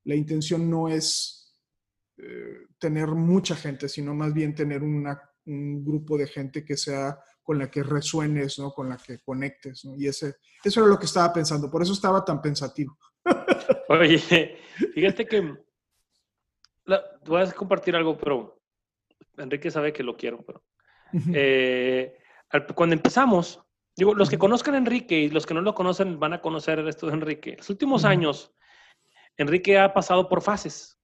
[0.02, 1.56] la intención no es
[2.16, 7.58] eh, tener mucha gente, sino más bien tener un grupo de gente que sea con
[7.58, 8.72] la que resuenes, ¿no?
[8.72, 9.84] con la que conectes.
[9.84, 9.94] ¿no?
[9.96, 12.98] Y ese, eso era lo que estaba pensando, por eso estaba tan pensativo.
[13.88, 14.58] Oye,
[14.94, 15.54] fíjate que
[17.26, 18.60] voy a compartir algo, pero
[19.36, 20.64] Enrique sabe que lo quiero, pero
[21.32, 22.16] eh,
[22.74, 23.62] cuando empezamos,
[23.96, 26.80] digo, los que conozcan a Enrique y los que no lo conocen van a conocer
[26.88, 27.54] esto de Enrique.
[27.56, 28.52] Los últimos años,
[29.36, 30.98] Enrique ha pasado por fases.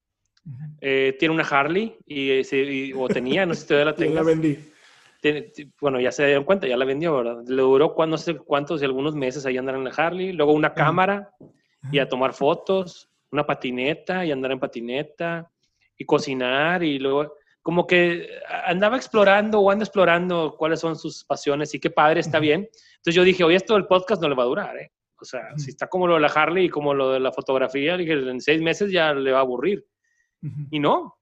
[0.81, 4.15] Eh, tiene una Harley y, o tenía, no sé si todavía la tengo.
[4.15, 4.59] la vendí.
[5.81, 7.43] Bueno, ya se dieron cuenta, ya la vendió, ¿verdad?
[7.47, 10.75] Le duró no sé cuántos y algunos meses ahí andar en la Harley, luego una
[10.75, 11.31] cámara
[11.91, 15.51] y a tomar fotos, una patineta y andar en patineta
[15.97, 18.29] y cocinar y luego como que
[18.65, 22.69] andaba explorando o anda explorando cuáles son sus pasiones y qué padre, está bien.
[22.97, 24.93] Entonces yo dije, oye, esto del podcast no le va a durar, ¿eh?
[25.21, 27.99] O sea, si está como lo de la Harley y como lo de la fotografía,
[27.99, 29.85] dije, en seis meses ya le va a aburrir.
[30.71, 31.19] Y no.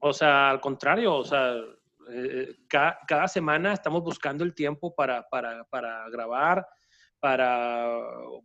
[0.00, 1.54] O sea, al contrario, o sea,
[2.10, 6.66] eh, cada, cada, semana estamos buscando el tiempo para, para, para grabar,
[7.20, 7.88] para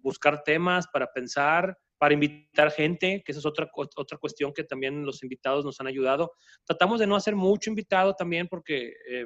[0.01, 5.05] buscar temas, para pensar, para invitar gente, que esa es otra, otra cuestión que también
[5.05, 6.31] los invitados nos han ayudado.
[6.65, 9.25] Tratamos de no hacer mucho invitado también porque eh,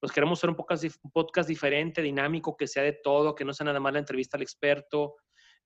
[0.00, 3.52] pues queremos hacer un podcast, un podcast diferente, dinámico, que sea de todo, que no
[3.52, 5.16] sea nada más la entrevista al experto.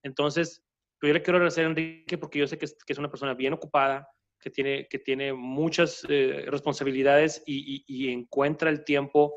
[0.03, 0.63] Entonces,
[1.01, 3.33] yo le quiero agradecer a Enrique porque yo sé que es, que es una persona
[3.33, 4.07] bien ocupada,
[4.43, 9.33] que tiene, que tiene muchas eh, responsabilidades y, encuentra el tiempo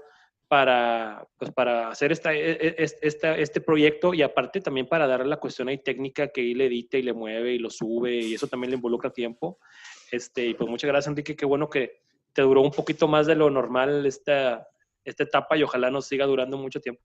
[0.49, 5.27] para, pues para hacer esta, e, e, esta, este proyecto y aparte también para darle
[5.27, 8.49] la cuestión ahí técnica que él edita y le mueve y lo sube y eso
[8.49, 9.59] también le involucra tiempo.
[10.11, 12.01] Este, y pues muchas gracias Enrique, qué bueno que
[12.33, 14.69] te duró un poquito más de lo normal esta,
[15.05, 17.03] esta etapa y ojalá nos siga durando mucho tiempo.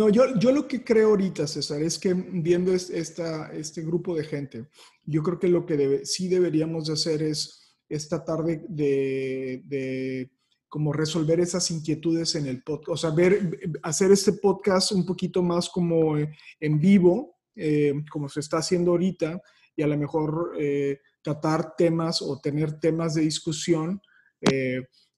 [0.00, 4.24] No, yo, yo lo que creo ahorita, César, es que viendo esta, este grupo de
[4.24, 4.66] gente,
[5.04, 10.30] yo creo que lo que sí deberíamos de hacer es esta tarde de, de
[10.70, 15.42] como resolver esas inquietudes en el podcast, o sea, ver, hacer este podcast un poquito
[15.42, 19.38] más como eh, en vivo, eh, como se está haciendo ahorita,
[19.76, 24.00] y a lo mejor eh, tratar temas o tener temas de discusión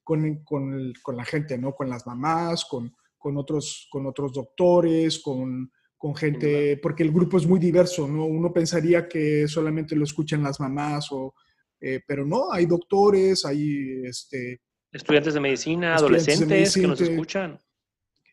[0.02, 1.72] con, con, con, la gente, ¿no?
[1.72, 2.92] Con las mamás, con,
[3.22, 8.24] con otros, con otros doctores, con, con gente, porque el grupo es muy diverso, ¿no?
[8.26, 11.34] Uno pensaría que solamente lo escuchan las mamás, o,
[12.06, 14.60] pero no, hay doctores, hay este,
[14.92, 17.58] Estudiantes de medicina, adolescentes que nos escuchan.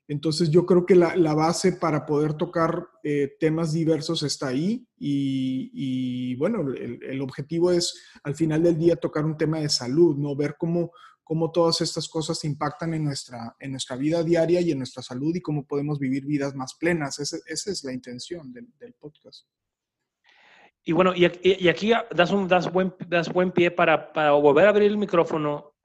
[0.10, 4.86] Entonces yo creo que la, la base para poder tocar eh, temas diversos está ahí
[4.98, 9.70] y, y bueno, el, el, objetivo es al final del día tocar un tema de
[9.70, 10.36] salud, ¿no?
[10.36, 10.92] Ver cómo,
[11.30, 15.36] cómo todas estas cosas impactan en nuestra, en nuestra vida diaria y en nuestra salud
[15.36, 17.20] y cómo podemos vivir vidas más plenas.
[17.20, 19.46] Esa, esa es la intención del, del podcast.
[20.84, 24.66] Y bueno, y, y aquí das, un, das, buen, das buen pie para, para volver
[24.66, 25.76] a abrir el micrófono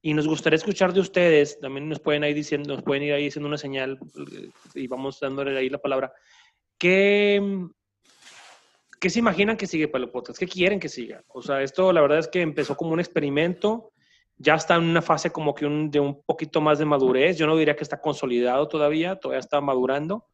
[0.00, 3.24] y nos gustaría escuchar de ustedes, también nos pueden, ahí diciendo, nos pueden ir ahí
[3.24, 6.12] diciendo una señal eh, y vamos dándole ahí la palabra.
[6.78, 7.42] ¿Qué,
[9.00, 10.38] ¿Qué se imaginan que sigue para el podcast?
[10.38, 11.24] ¿Qué quieren que siga?
[11.26, 13.90] O sea, esto la verdad es que empezó como un experimento,
[14.36, 17.38] ya está en una fase como que un, de un poquito más de madurez.
[17.38, 20.26] Yo no diría que está consolidado todavía, todavía está madurando,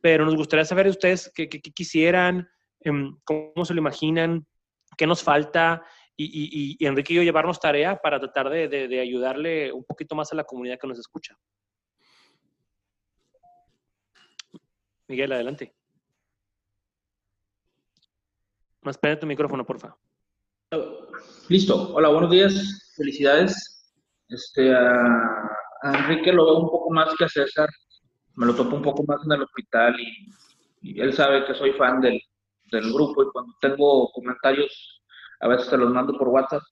[0.00, 2.48] pero nos gustaría saber de ustedes qué, quisieran,
[2.80, 4.46] em, cómo se lo imaginan,
[4.96, 5.84] qué nos falta
[6.16, 10.44] y, Enrique y yo llevarnos tarea para tratar de, ayudarle un poquito más a la
[10.44, 11.36] comunidad que nos escucha.
[15.08, 15.74] Miguel, adelante.
[18.82, 19.98] Más pena tu micrófono, por favor.
[21.48, 21.94] Listo.
[21.94, 22.83] Hola, buenos días.
[22.96, 23.92] Felicidades.
[24.28, 25.50] Este, a,
[25.82, 27.68] Enrique lo veo un poco más que a César.
[28.36, 30.30] Me lo topo un poco más en el hospital y,
[30.80, 32.20] y él sabe que soy fan del,
[32.70, 35.02] del grupo y cuando tengo comentarios
[35.40, 36.62] a veces se los mando por WhatsApp.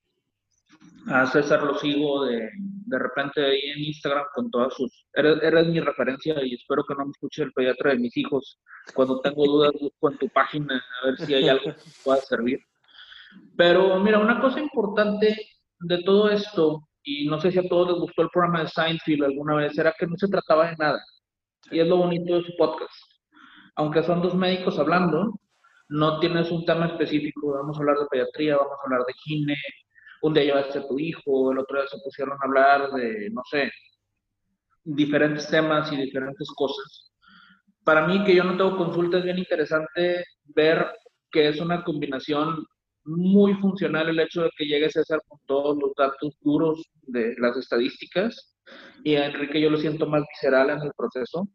[1.09, 2.49] A César lo sigo de,
[2.87, 5.05] de repente ahí en Instagram con todas sus...
[5.13, 8.61] Eres, mi referencia y espero que no me escuche el pediatra de mis hijos.
[8.95, 12.61] Cuando tengo dudas busco en tu página a ver si hay algo que pueda servir.
[13.57, 15.37] Pero mira, una cosa importante
[15.83, 19.25] de todo esto y no sé si a todos les gustó el programa de Seinfeld
[19.25, 21.05] alguna vez, era que no se trataba de nada.
[21.71, 22.95] Y es lo bonito de su podcast.
[23.77, 25.35] Aunque son dos médicos hablando,
[25.89, 29.57] no tienes un tema específico, vamos a hablar de pediatría, vamos a hablar de gine,
[30.23, 33.43] un día llevaste a tu hijo, el otro día se pusieron a hablar de, no
[33.51, 33.71] sé,
[34.85, 37.13] diferentes temas y diferentes cosas.
[37.85, 40.87] Para mí, que yo no tengo consulta, es bien interesante ver
[41.31, 42.65] que es una combinación
[43.05, 47.57] muy funcional el hecho de que llegue César con todos los datos duros de las
[47.57, 48.53] estadísticas
[49.05, 51.49] y a Enrique yo lo siento más visceral en el proceso.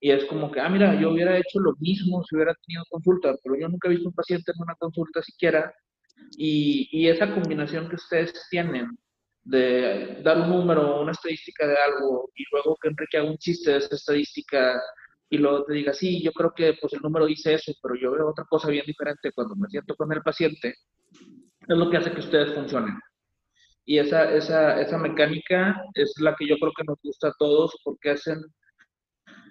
[0.00, 3.34] Y es como que, ah, mira, yo hubiera hecho lo mismo si hubiera tenido consulta,
[3.42, 5.72] pero yo nunca he visto un paciente en una consulta siquiera.
[6.36, 8.90] Y, y esa combinación que ustedes tienen
[9.44, 13.70] de dar un número, una estadística de algo, y luego que Enrique haga un chiste
[13.70, 14.80] de esa estadística,
[15.28, 18.12] y luego te diga, sí, yo creo que pues el número dice eso, pero yo
[18.12, 20.74] veo otra cosa bien diferente cuando me siento con el paciente,
[21.68, 22.98] es lo que hace que ustedes funcionen.
[23.84, 27.76] Y esa, esa, esa mecánica es la que yo creo que nos gusta a todos
[27.84, 28.42] porque hacen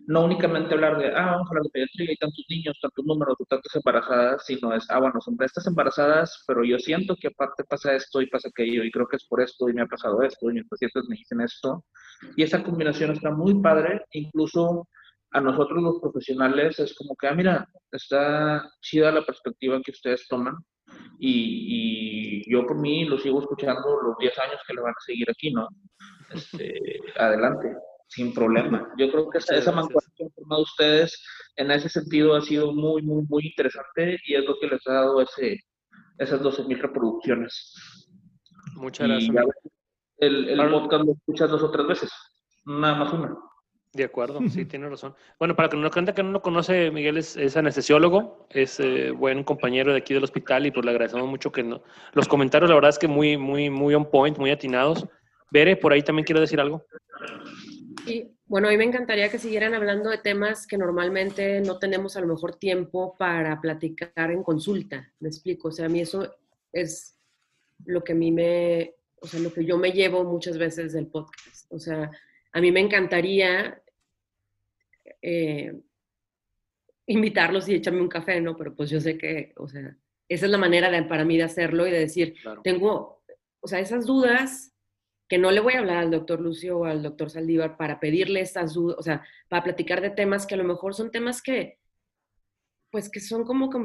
[0.07, 3.35] no únicamente hablar de, ah, vamos a hablar de pediatría, hay tantos niños, tantos números,
[3.49, 7.95] tantas embarazadas, sino es, ah, bueno, son estas embarazadas, pero yo siento que aparte pasa
[7.95, 10.49] esto y pasa aquello, y creo que es por esto, y me ha pasado esto,
[10.49, 11.83] y mis pacientes me dicen esto.
[12.35, 14.87] Y esa combinación está muy padre, incluso
[15.35, 20.25] a nosotros los profesionales es como que, ah, mira, está chida la perspectiva que ustedes
[20.29, 20.55] toman
[21.19, 25.05] y, y yo por mí lo sigo escuchando los 10 años que le van a
[25.05, 25.67] seguir aquí, ¿no?
[26.33, 26.79] Este,
[27.19, 27.75] adelante,
[28.07, 28.87] sin problema.
[28.97, 31.21] Yo creo que esa, esa mancuerna que han formado ustedes
[31.57, 34.93] en ese sentido ha sido muy, muy, muy interesante y es lo que les ha
[34.93, 35.59] dado ese,
[36.17, 37.73] esas 12.000 reproducciones.
[38.75, 39.35] Muchas gracias.
[40.19, 42.11] el, el podcast lo escuchas dos o tres veces,
[42.65, 43.35] nada más una.
[43.95, 45.15] De acuerdo, sí, tiene razón.
[45.39, 49.45] Bueno, para que no que no lo conoce, Miguel es, es anestesiólogo, es eh, buen
[49.45, 51.81] compañero de aquí del hospital y pues le agradecemos mucho que no,
[52.11, 55.07] los comentarios, la verdad es que muy, muy, muy on point, muy atinados.
[55.49, 56.85] Bere, por ahí también quiero decir algo.
[58.05, 62.17] Sí, bueno, a mí me encantaría que siguieran hablando de temas que normalmente no tenemos
[62.17, 65.09] a lo mejor tiempo para platicar en consulta.
[65.21, 66.35] Me explico, o sea, a mí eso
[66.73, 67.17] es
[67.85, 71.07] lo que a mí me, o sea, lo que yo me llevo muchas veces del
[71.07, 71.71] podcast.
[71.71, 72.11] O sea,
[72.51, 73.81] a mí me encantaría
[75.27, 75.73] eh,
[77.07, 78.55] invitarlos y echarme un café, ¿no?
[78.55, 79.97] Pero pues yo sé que, o sea,
[80.29, 83.23] esa es la manera de, para mí de hacerlo y de decir, tengo,
[83.59, 84.71] o sea, esas dudas
[85.27, 88.41] que no le voy a hablar al doctor Lucio o al doctor Saldívar para pedirle
[88.41, 91.79] esas dudas, o sea, para platicar de temas que a lo mejor son temas que,
[92.91, 93.79] pues que son como, que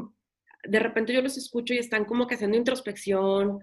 [0.69, 3.61] de repente yo los escucho y están como que haciendo introspección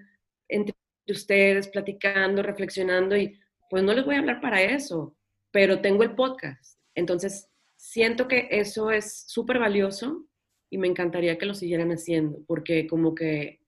[0.49, 0.75] entre
[1.07, 5.15] ustedes, platicando, reflexionando y pues no les voy a hablar para eso,
[5.51, 6.79] pero tengo el podcast.
[6.95, 10.27] Entonces, siento que eso es súper valioso
[10.69, 13.61] y me encantaría que lo siguieran haciendo, porque como que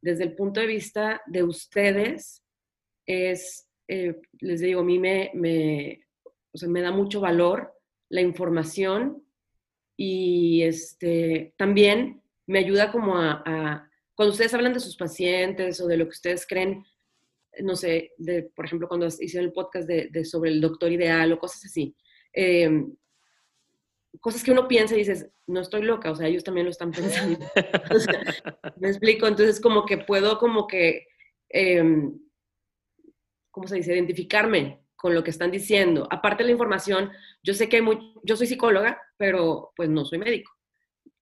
[0.00, 2.44] desde el punto de vista de ustedes,
[3.06, 6.04] es, eh, les digo, a mí me,
[6.52, 7.72] o sea, me da mucho valor
[8.10, 9.26] la información
[9.96, 15.96] y este, también me ayuda como a, cuando ustedes hablan de sus pacientes o de
[15.96, 16.84] lo que ustedes creen,
[17.60, 21.38] no sé, de, por ejemplo, cuando hicieron el podcast de, sobre el doctor ideal o
[21.38, 21.96] cosas así,
[22.32, 22.70] eh,
[24.20, 26.90] cosas que uno piensa y dices, no estoy loca, o sea, ellos también lo están
[26.90, 27.38] pensando.
[28.76, 31.06] me explico, entonces como que puedo como que,
[31.50, 31.82] eh,
[33.50, 36.08] ¿cómo se dice?, identificarme con lo que están diciendo.
[36.10, 37.10] Aparte de la información,
[37.42, 40.52] yo sé que hay muy, yo soy psicóloga, pero pues no soy médico.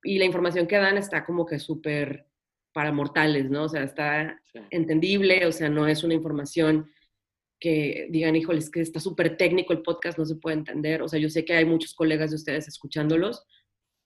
[0.05, 2.27] Y la información que dan está como que súper
[2.73, 3.65] para mortales, ¿no?
[3.65, 6.91] O sea, está entendible, o sea, no es una información
[7.63, 11.01] que digan, híjole, es que está súper técnico el podcast, no se puede entender.
[11.01, 13.45] O sea, yo sé que hay muchos colegas de ustedes escuchándolos,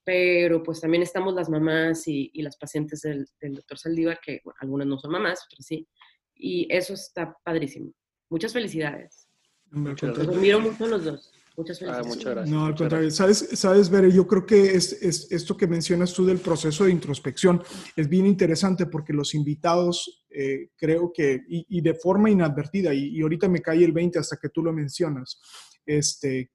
[0.05, 4.99] pero pues también estamos las mamás y, las pacientes del, doctor Saldívar, que algunas no
[4.99, 5.87] son mamás, otras sí.
[6.35, 7.91] Y eso está padrísimo.
[8.29, 9.27] Muchas felicidades.
[9.71, 11.31] Los admiro mucho los dos.
[11.57, 12.47] Muchas ah, gracias.
[12.47, 13.09] No, al contrario.
[13.09, 16.91] Sabes, sabes, Bere, yo creo que es, es, esto que mencionas tú del proceso de
[16.91, 17.63] introspección
[17.95, 23.49] es bien interesante porque los invitados, eh, creo que, y, de forma inadvertida, y, ahorita
[23.49, 25.41] me cae el 20 hasta que tú lo mencionas,
[25.83, 26.51] este,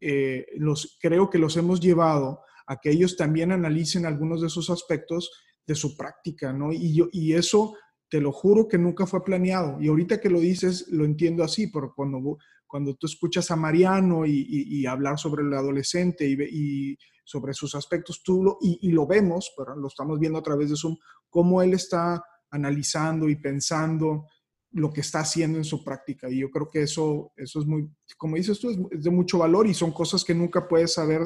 [0.00, 4.68] eh, los, creo que los hemos llevado a que ellos también analicen algunos de esos
[4.68, 5.30] aspectos
[5.64, 6.72] de su práctica, ¿no?
[6.72, 7.76] Y, yo, y eso
[8.08, 9.80] te lo juro que nunca fue planeado.
[9.80, 14.24] Y ahorita que lo dices, lo entiendo así, pero cuando cuando tú escuchas a Mariano
[14.26, 19.76] y, hablar sobre el adolescente y, sobre sus aspectos, tú lo, y, lo vemos, pero
[19.76, 20.96] lo estamos viendo a través de Zoom,
[21.28, 24.26] cómo él está analizando y pensando
[24.72, 26.28] lo que está haciendo en su práctica.
[26.28, 29.66] Y yo creo que eso, eso es muy, como dices tú, es, de mucho valor
[29.66, 31.22] y son cosas que nunca puedes saber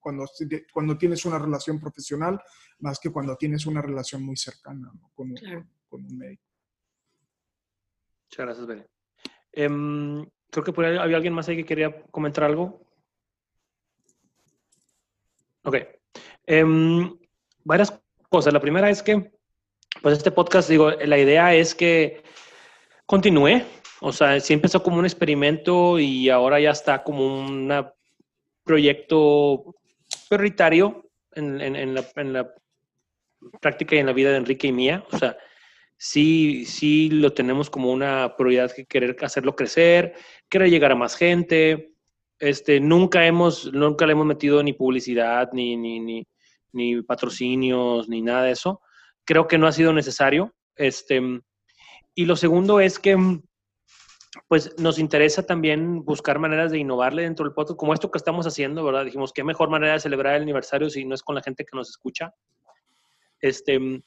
[0.00, 0.24] cuando,
[0.72, 2.40] cuando tienes una relación profesional,
[2.78, 5.34] más que cuando tienes una relación muy cercana con,
[5.88, 6.42] con, un médico.
[8.28, 8.86] Muchas gracias, Bene.
[9.52, 12.86] Em, creo que por ahí había alguien más ahí que quería comentar algo.
[15.64, 15.76] Ok.
[16.46, 17.18] Em,
[17.64, 18.52] varias cosas.
[18.52, 19.35] La primera es que,
[20.02, 22.22] pues este podcast, digo, la idea es que
[23.06, 23.62] continúe.
[24.00, 27.72] O sea, sí empezó como un experimento y ahora ya está como un
[28.64, 29.74] proyecto
[30.28, 32.52] prioritario en, en, la, en, la,
[33.60, 35.04] práctica y en la vida de Enrique y mía.
[35.12, 35.36] O sea,
[35.96, 40.14] sí, sí lo tenemos como una prioridad que querer hacerlo crecer,
[40.48, 41.92] querer llegar a más gente.
[42.38, 46.26] Este, nunca hemos, nunca le hemos metido ni publicidad, ni, ni, ni,
[46.72, 48.82] ni patrocinios, ni nada de eso.
[49.26, 50.54] Creo que no ha sido necesario.
[50.76, 51.20] Este,
[52.14, 53.16] y lo segundo es que
[54.48, 58.46] pues nos interesa también buscar maneras de innovarle dentro del podcast, como esto que estamos
[58.46, 59.04] haciendo, ¿verdad?
[59.04, 61.76] Dijimos, qué mejor manera de celebrar el aniversario si no es con la gente que
[61.76, 62.32] nos escucha.
[63.40, 64.02] Este,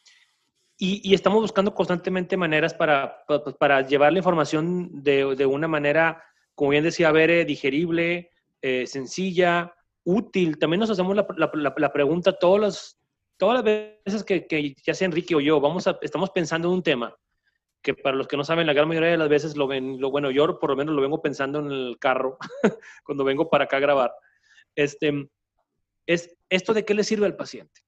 [0.77, 3.23] y, estamos buscando constantemente maneras para,
[3.59, 6.23] para, llevar la información de, de, una manera,
[6.55, 9.73] como bien decía Bere, digerible, eh, sencilla,
[10.05, 10.57] útil.
[10.57, 12.98] También nos hacemos la, la, la pregunta todas las,
[13.39, 16.73] todas las veces que, que, ya sea Enrique o yo, vamos a, estamos pensando en
[16.75, 17.15] un tema
[17.81, 20.11] que para los que no saben, la gran mayoría de las veces lo ven, lo,
[20.11, 22.37] bueno, yo por lo menos lo vengo pensando en el carro
[23.05, 24.13] cuando vengo para acá a grabar.
[24.75, 25.29] Este,
[26.05, 27.81] es esto de qué le sirve al paciente.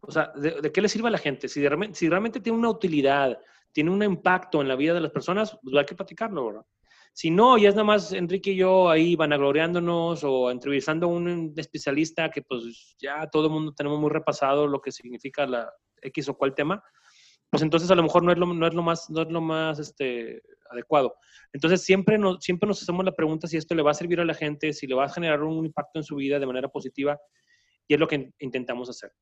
[0.00, 1.46] O sea, ¿de, qué le sirve a la gente?
[1.48, 1.62] Si,
[1.92, 3.38] si realmente tiene una utilidad,
[3.72, 6.64] tiene un impacto en la vida de las personas, pues hay que platicarlo, ¿verdad?
[7.12, 11.52] Si no, ya es nada más Enrique y yo ahí vanagloriándonos o entrevistando a un
[11.56, 15.70] especialista que pues ya todo el mundo tenemos muy repasado lo que significa la
[16.02, 16.82] X o cual tema,
[17.50, 19.40] pues entonces a lo mejor no es lo, no es lo más, no es lo
[19.40, 20.40] más este,
[20.70, 21.16] adecuado.
[21.52, 24.24] Entonces siempre nos, siempre nos hacemos la pregunta si esto le va a servir a
[24.24, 27.18] la gente, si le va a generar un impacto en su vida de manera positiva,
[27.88, 29.12] y es lo que intentamos hacer.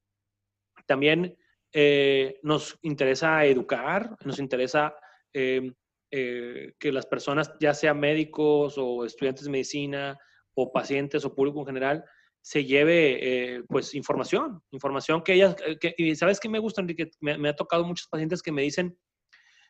[0.87, 1.37] También
[1.73, 4.95] eh, nos interesa educar, nos interesa
[5.33, 5.73] eh,
[6.11, 10.19] eh, que las personas, ya sean médicos o estudiantes de medicina
[10.55, 12.05] o pacientes o público en general,
[12.41, 17.37] se lleve pues información, información que ellas, que, y sabes que me gusta, Enrique, me,
[17.37, 18.97] me, ha tocado muchos pacientes que me dicen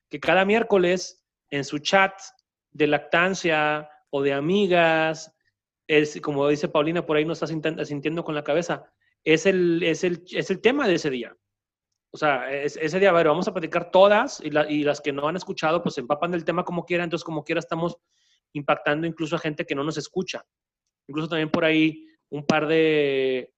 [0.09, 2.12] que cada miércoles en su chat
[2.70, 5.34] de lactancia o de amigas,
[5.86, 8.84] es, como dice Paulina, por ahí no está sintiendo con la cabeza,
[9.24, 11.34] es el, es el, es el tema de ese día.
[12.11, 15.98] O sea, ese día, vamos a platicar todas y, las que no han escuchado, pues
[15.98, 17.98] empapan del tema como quiera, entonces como quiera estamos
[18.54, 20.42] impactando incluso a gente que no nos escucha.
[21.06, 23.52] Incluso también por ahí un par de,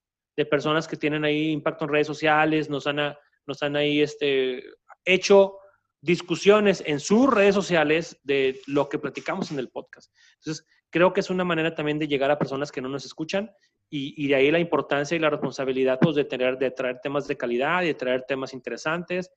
[0.49, 4.63] personas que tienen ahí impacto en redes sociales, nos han, nos han ahí este,
[5.05, 5.59] hecho
[6.01, 10.11] discusiones en sus redes sociales de lo que platicamos en el podcast.
[10.39, 13.51] Entonces, creo que es una manera también de llegar a personas que no nos escuchan
[13.93, 17.35] y, de ahí la importancia y la responsabilidad pues, de, tener, de traer temas de
[17.35, 19.29] calidad y de traer temas interesantes.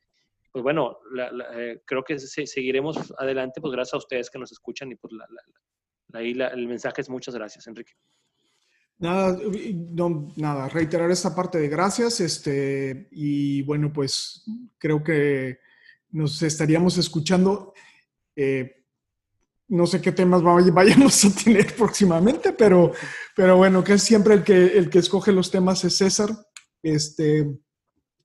[0.53, 0.99] Pues bueno,
[1.55, 5.13] eh, creo que seguiremos adelante pues gracias a ustedes que nos escuchan y pues
[6.13, 7.95] ahí el mensaje es muchas gracias, Enrique.
[8.99, 9.37] Nada,
[9.91, 14.45] no, nada, reiterar esta parte de gracias, este, y bueno, pues
[14.79, 15.59] creo que
[16.11, 17.75] nos estaríamos escuchando.
[18.37, 18.84] Eh,
[19.75, 22.93] no sé qué temas vayamos a tener próximamente, pero,
[23.35, 26.31] pero bueno, que siempre el que, el que escoge los temas es César.
[26.83, 27.47] Este,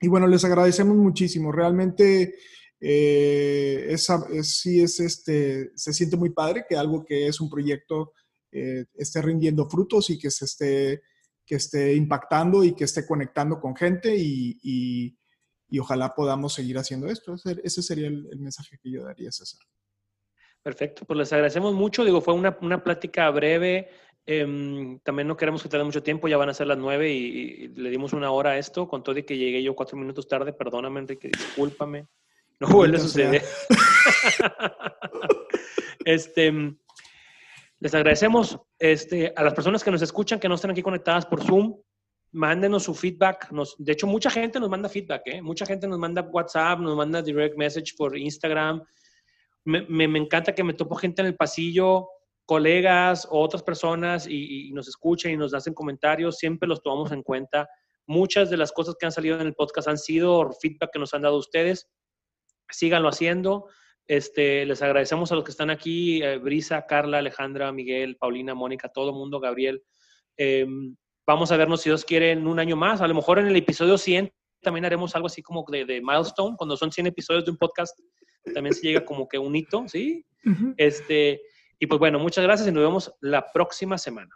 [0.02, 1.52] y bueno, les agradecemos muchísimo.
[1.52, 2.36] Realmente
[2.80, 4.08] eh, es,
[4.44, 8.14] sí es este, se siente muy padre que algo que es un proyecto
[8.52, 11.02] eh, esté rindiendo frutos y que se esté,
[11.46, 15.16] que esté impactando y que esté conectando con gente y, y,
[15.80, 17.36] ojalá podamos seguir haciendo esto.
[17.64, 19.62] Ese, sería el, el mensaje que yo daría, César.
[20.62, 22.04] Perfecto, pues les agradecemos mucho.
[22.04, 23.90] Digo, fue una, una plática breve.
[24.26, 27.70] Em, también no queremos que tenga mucho tiempo, ya van a ser las nueve y,
[27.70, 30.54] le dimos una hora a esto, con todo y que llegué yo cuatro minutos tarde.
[30.54, 32.08] Perdóname, Enrique, discúlpame.
[32.60, 33.42] No vuelve a suceder.
[36.06, 36.76] este,
[37.80, 41.42] les agradecemos este, a las personas que nos escuchan, que no están aquí conectadas por
[41.42, 41.78] Zoom.
[42.32, 43.50] Mándenos su feedback.
[43.52, 45.24] Nos, de hecho, mucha gente nos manda feedback.
[45.26, 45.42] ¿eh?
[45.42, 48.84] Mucha gente nos manda WhatsApp, nos manda direct message por Instagram
[49.70, 52.10] me, encanta que me topo gente en el pasillo,
[52.46, 57.22] colegas o otras personas y, nos escuchan y nos hacen comentarios, siempre los tomamos en
[57.22, 57.70] cuenta.
[58.08, 61.14] Muchas de las cosas que han salido en el podcast han sido feedback que nos
[61.14, 61.88] han dado ustedes.
[62.70, 63.68] Síganlo haciendo.
[64.08, 68.90] Este, les agradecemos a los que están aquí, eh, Brisa, Carla, Alejandra, Miguel, Paulina, Mónica,
[68.90, 69.84] todo el mundo, Gabriel.
[70.36, 70.96] Em,
[71.28, 73.02] vamos a vernos si Dios quiere en un año más.
[73.02, 74.32] A lo mejor en el episodio 100
[74.64, 77.98] también haremos algo así como de, de milestone, cuando son 100 episodios de un podcast
[78.54, 80.26] también se llega como que un hito, ¿sí?
[80.78, 81.42] este,
[81.80, 84.30] y pues bueno, muchas gracias y nos vemos la próxima semana.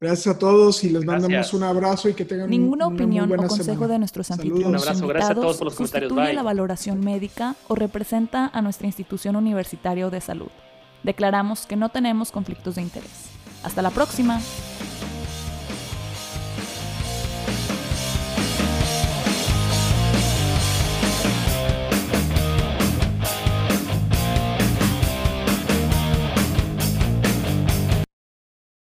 [0.00, 3.36] Gracias a todos y les mandamos un abrazo y que tengan Ninguna una opinión muy
[3.36, 3.92] buena o consejo semana.
[3.94, 6.08] de nuestros anfitriones Un abrazo, gracias a todos por los comentarios.
[6.10, 6.34] Sustituye Bye.
[6.34, 10.50] la valoración médica o representa a nuestra institución universitaria de salud.
[11.04, 13.30] declaramos que no tenemos conflictos de interés.
[13.62, 14.40] Hasta la próxima.